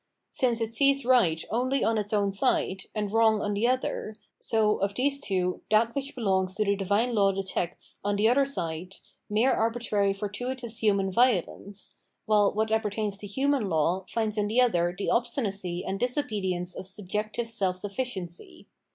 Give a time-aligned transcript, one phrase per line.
[0.31, 4.77] Since it sees right only on its own side, and wrong on the other, so,
[4.79, 8.95] of these two, that which belongs to divine law detects, on the other side,
[9.29, 14.95] mere arbitrary fortuitous human violence, while what appertains to human law, finds in the other
[14.97, 18.65] the obstinacy and disobedience of subjective self sufl&ciency.